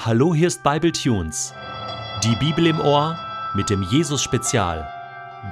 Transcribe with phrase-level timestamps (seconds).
[0.00, 1.52] Hallo, hier ist Bible Tunes.
[2.22, 3.18] Die Bibel im Ohr
[3.54, 4.88] mit dem Jesus Spezial.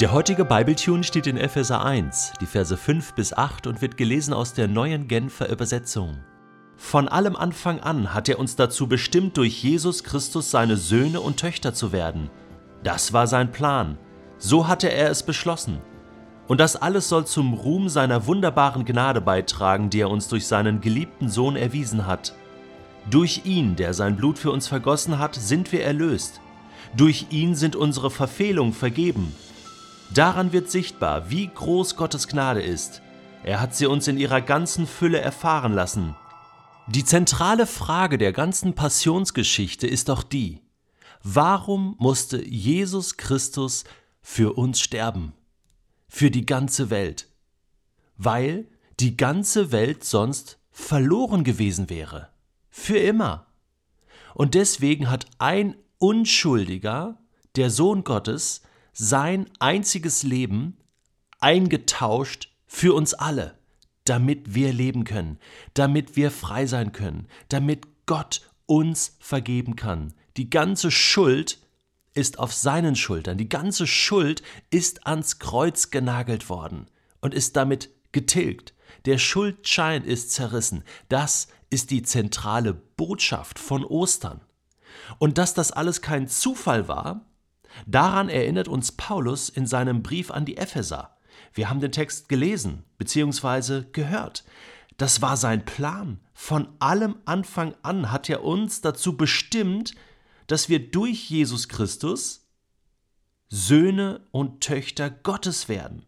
[0.01, 3.97] Der heutige Bible Tune steht in Epheser 1, die Verse 5 bis 8 und wird
[3.97, 6.19] gelesen aus der neuen Genfer Übersetzung.
[6.77, 11.39] Von allem Anfang an hat er uns dazu bestimmt, durch Jesus Christus seine Söhne und
[11.39, 12.31] Töchter zu werden.
[12.85, 13.99] Das war sein Plan.
[14.39, 15.81] So hatte er es beschlossen.
[16.47, 20.81] Und das alles soll zum Ruhm seiner wunderbaren Gnade beitragen, die er uns durch seinen
[20.81, 22.33] geliebten Sohn erwiesen hat.
[23.11, 26.41] Durch ihn, der sein Blut für uns vergossen hat, sind wir erlöst.
[26.97, 29.33] Durch ihn sind unsere Verfehlungen vergeben.
[30.13, 33.03] Daran wird sichtbar, wie groß Gottes Gnade ist.
[33.45, 36.17] Er hat sie uns in ihrer ganzen Fülle erfahren lassen.
[36.89, 40.61] Die zentrale Frage der ganzen Passionsgeschichte ist doch die,
[41.23, 43.85] warum musste Jesus Christus
[44.21, 45.33] für uns sterben?
[46.09, 47.29] Für die ganze Welt.
[48.17, 48.67] Weil
[48.99, 52.31] die ganze Welt sonst verloren gewesen wäre.
[52.79, 53.47] Für immer.
[54.35, 57.19] Und deswegen hat ein Unschuldiger,
[57.57, 58.61] der Sohn Gottes,
[58.93, 60.77] sein einziges Leben
[61.41, 63.59] eingetauscht für uns alle,
[64.05, 65.39] damit wir leben können,
[65.73, 70.13] damit wir frei sein können, damit Gott uns vergeben kann.
[70.37, 71.59] Die ganze Schuld
[72.13, 76.87] ist auf seinen Schultern, die ganze Schuld ist ans Kreuz genagelt worden
[77.23, 78.75] und ist damit getilgt.
[79.07, 80.85] Der Schuldschein ist zerrissen.
[81.09, 84.41] Das ist die zentrale Botschaft von Ostern.
[85.19, 87.27] Und dass das alles kein Zufall war,
[87.87, 91.17] daran erinnert uns Paulus in seinem Brief an die Epheser.
[91.53, 93.85] Wir haben den Text gelesen bzw.
[93.93, 94.45] gehört.
[94.97, 96.21] Das war sein Plan.
[96.33, 99.95] Von allem Anfang an hat er uns dazu bestimmt,
[100.47, 102.47] dass wir durch Jesus Christus
[103.49, 106.05] Söhne und Töchter Gottes werden.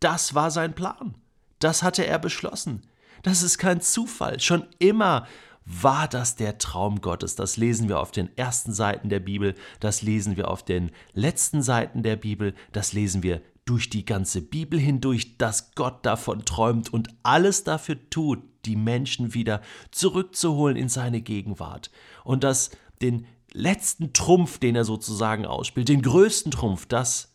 [0.00, 1.16] Das war sein Plan.
[1.58, 2.87] Das hatte er beschlossen.
[3.22, 4.40] Das ist kein Zufall.
[4.40, 5.26] Schon immer
[5.68, 7.36] war das der Traum Gottes.
[7.36, 11.62] Das lesen wir auf den ersten Seiten der Bibel, das lesen wir auf den letzten
[11.62, 16.90] Seiten der Bibel, das lesen wir durch die ganze Bibel hindurch, dass Gott davon träumt
[16.90, 19.60] und alles dafür tut, die Menschen wieder
[19.90, 21.90] zurückzuholen in seine Gegenwart.
[22.24, 22.70] Und dass
[23.02, 27.34] den letzten Trumpf, den er sozusagen ausspielt, den größten Trumpf, das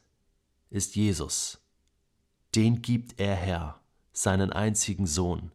[0.71, 1.59] ist Jesus.
[2.55, 3.79] Den gibt er her,
[4.11, 5.51] seinen einzigen Sohn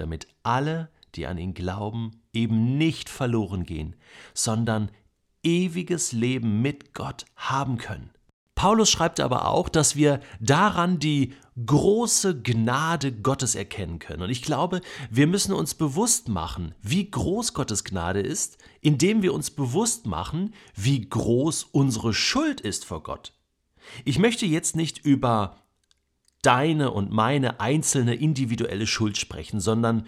[0.00, 3.96] damit alle, die an ihn glauben, eben nicht verloren gehen,
[4.34, 4.90] sondern
[5.42, 8.10] ewiges Leben mit Gott haben können.
[8.54, 11.32] Paulus schreibt aber auch, dass wir daran die
[11.64, 14.22] große Gnade Gottes erkennen können.
[14.22, 19.32] Und ich glaube, wir müssen uns bewusst machen, wie groß Gottes Gnade ist, indem wir
[19.32, 23.32] uns bewusst machen, wie groß unsere Schuld ist vor Gott.
[24.04, 25.56] Ich möchte jetzt nicht über
[26.42, 30.06] deine und meine einzelne individuelle Schuld sprechen, sondern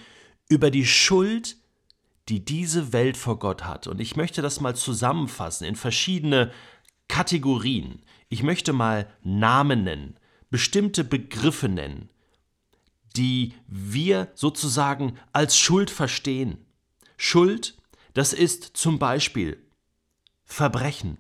[0.49, 1.57] über die Schuld,
[2.29, 3.87] die diese Welt vor Gott hat.
[3.87, 6.53] Und ich möchte das mal zusammenfassen in verschiedene
[7.09, 8.03] Kategorien.
[8.29, 10.17] Ich möchte mal Namen nennen,
[10.51, 12.09] bestimmte Begriffe nennen,
[13.17, 16.65] die wir sozusagen als Schuld verstehen.
[17.17, 17.77] Schuld,
[18.15, 19.59] das ist zum Beispiel
[20.45, 21.19] Verbrechen,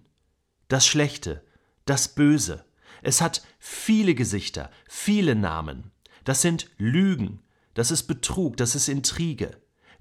[0.68, 1.44] das Schlechte,
[1.84, 2.64] das Böse,
[3.02, 5.90] es hat viele Gesichter, viele Namen.
[6.24, 7.42] Das sind Lügen,
[7.74, 9.56] das ist Betrug, das ist Intrige,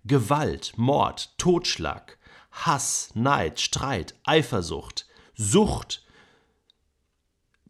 [0.05, 2.17] Gewalt, Mord, Totschlag,
[2.51, 6.05] Hass, Neid, Streit, Eifersucht, Sucht,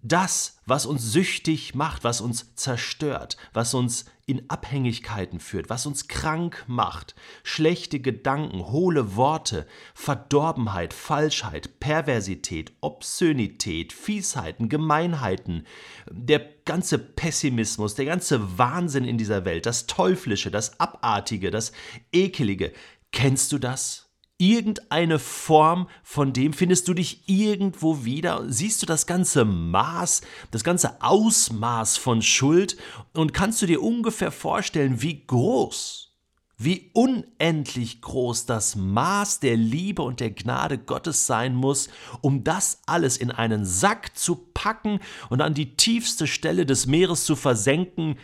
[0.01, 6.07] das, was uns süchtig macht, was uns zerstört, was uns in Abhängigkeiten führt, was uns
[6.07, 9.65] krank macht, schlechte Gedanken, hohle Worte,
[9.95, 15.65] Verdorbenheit, Falschheit, Perversität, Obszönität, Fiesheiten, Gemeinheiten,
[16.11, 21.71] der ganze Pessimismus, der ganze Wahnsinn in dieser Welt, das Teuflische, das Abartige, das
[22.11, 22.71] Ekelige.
[23.11, 24.08] Kennst du das?
[24.39, 26.53] Irgendeine Form von dem?
[26.53, 28.45] Findest du dich irgendwo wieder?
[28.47, 32.77] Siehst du das ganze Maß, das ganze Ausmaß von Schuld
[33.13, 36.15] und kannst du dir ungefähr vorstellen, wie groß,
[36.57, 41.89] wie unendlich groß das Maß der Liebe und der Gnade Gottes sein muss,
[42.21, 44.99] um das alles in einen Sack zu packen
[45.29, 48.17] und an die tiefste Stelle des Meeres zu versenken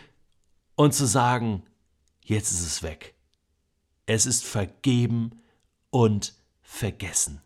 [0.76, 1.64] und zu sagen,
[2.24, 3.16] jetzt ist es weg.
[4.06, 5.42] Es ist vergeben,
[5.96, 7.42] und vergessen.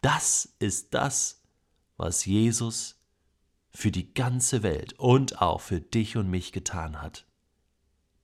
[0.00, 1.44] Das ist das,
[1.96, 2.96] was Jesus
[3.70, 7.24] für die ganze Welt und auch für dich und mich getan hat.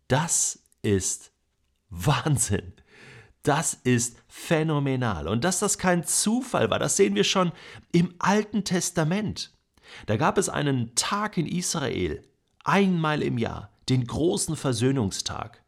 [0.09, 1.31] Das ist
[1.89, 2.73] Wahnsinn.
[3.45, 5.29] Das ist phänomenal.
[5.29, 7.53] Und dass das kein Zufall war, das sehen wir schon
[7.93, 9.53] im Alten Testament.
[10.07, 12.27] Da gab es einen Tag in Israel,
[12.65, 15.63] einmal im Jahr, den großen Versöhnungstag,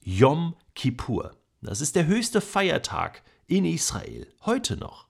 [0.00, 1.36] Yom Kippur.
[1.66, 5.08] Das ist der höchste Feiertag in Israel, heute noch.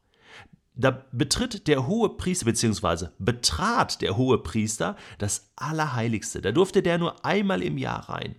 [0.74, 6.40] Da betritt der hohe Priester, beziehungsweise betrat der hohe Priester das Allerheiligste.
[6.40, 8.36] Da durfte der nur einmal im Jahr rein,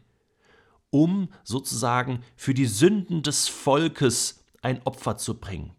[0.89, 5.73] um sozusagen für die Sünden des Volkes ein Opfer zu bringen.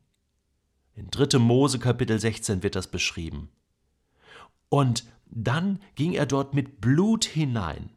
[0.95, 1.39] In 3.
[1.39, 3.51] Mose Kapitel 16 wird das beschrieben.
[4.69, 7.91] Und dann ging er dort mit Blut hinein,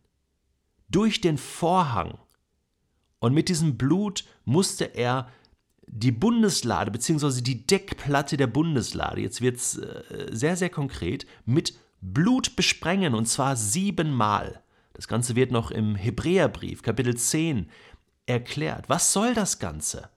[0.89, 2.17] durch den Vorhang.
[3.21, 5.29] Und mit diesem Blut musste er
[5.85, 7.41] die Bundeslade bzw.
[7.41, 13.27] die Deckplatte der Bundeslade, jetzt wird es äh, sehr, sehr konkret, mit Blut besprengen und
[13.27, 14.63] zwar siebenmal.
[14.94, 17.69] Das Ganze wird noch im Hebräerbrief, Kapitel 10,
[18.25, 18.89] erklärt.
[18.89, 20.09] Was soll das Ganze?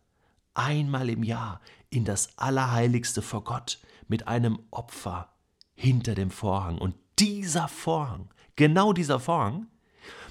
[0.54, 1.60] Einmal im Jahr
[1.90, 5.34] in das Allerheiligste vor Gott mit einem Opfer
[5.74, 6.78] hinter dem Vorhang.
[6.78, 9.66] Und dieser Vorhang, genau dieser Vorhang,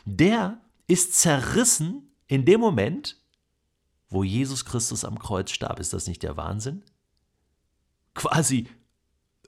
[0.06, 3.22] der ist zerrissen in dem Moment,
[4.10, 5.80] wo Jesus Christus am Kreuz starb.
[5.80, 6.82] Ist das nicht der Wahnsinn?
[8.16, 8.68] Quasi,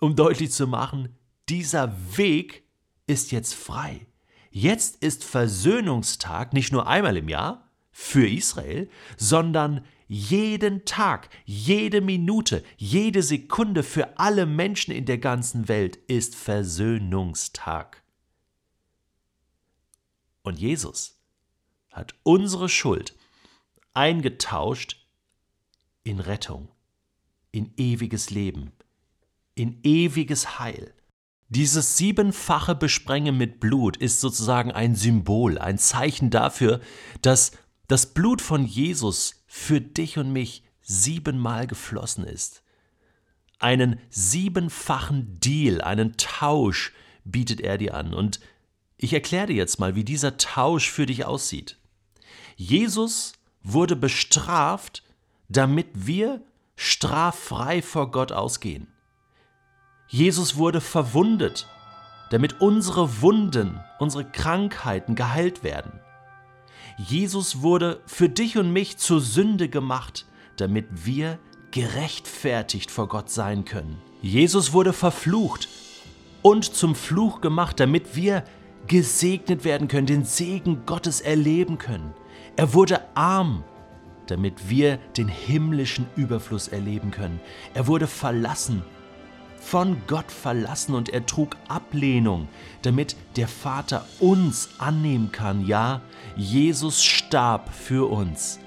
[0.01, 1.17] um deutlich zu machen,
[1.49, 2.63] dieser Weg
[3.07, 4.05] ist jetzt frei.
[4.51, 8.87] Jetzt ist Versöhnungstag nicht nur einmal im Jahr für Israel,
[9.17, 16.35] sondern jeden Tag, jede Minute, jede Sekunde für alle Menschen in der ganzen Welt ist
[16.35, 18.03] Versöhnungstag.
[20.43, 21.15] Und Jesus
[21.95, 23.15] hat unsere Schuld
[23.93, 25.07] eingetauscht
[26.03, 26.69] in Rettung,
[27.51, 28.73] in ewiges Leben,
[29.55, 30.93] in ewiges Heil.
[31.47, 36.81] Dieses siebenfache Besprengen mit Blut ist sozusagen ein Symbol, ein Zeichen dafür,
[37.21, 37.51] dass
[37.87, 42.63] das Blut von Jesus für dich und mich siebenmal geflossen ist.
[43.59, 46.93] Einen siebenfachen Deal, einen Tausch
[47.23, 48.13] bietet er dir an.
[48.13, 48.39] Und
[48.97, 51.77] ich erkläre dir jetzt mal, wie dieser Tausch für dich aussieht.
[52.55, 55.03] Jesus wurde bestraft,
[55.49, 56.41] damit wir
[56.75, 58.87] straffrei vor Gott ausgehen.
[60.07, 61.67] Jesus wurde verwundet,
[62.29, 65.99] damit unsere Wunden, unsere Krankheiten geheilt werden.
[66.97, 70.25] Jesus wurde für dich und mich zur Sünde gemacht,
[70.57, 71.39] damit wir
[71.71, 74.01] gerechtfertigt vor Gott sein können.
[74.21, 75.67] Jesus wurde verflucht
[76.41, 78.43] und zum Fluch gemacht, damit wir
[78.87, 82.13] gesegnet werden können, den Segen Gottes erleben können.
[82.57, 83.63] Er wurde arm,
[84.27, 87.41] damit wir den himmlischen Überfluss erleben können.
[87.73, 88.81] Er wurde verlassen,
[89.59, 92.47] von Gott verlassen und er trug Ablehnung,
[92.81, 95.65] damit der Vater uns annehmen kann.
[95.65, 96.01] Ja,
[96.37, 98.59] Jesus starb für uns,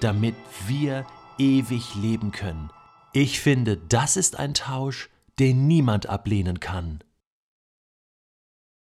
[0.00, 0.36] damit
[0.66, 1.04] wir
[1.38, 2.70] ewig leben können.
[3.12, 7.00] Ich finde, das ist ein Tausch, den niemand ablehnen kann.